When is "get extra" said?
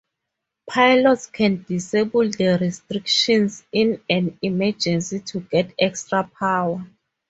5.41-6.27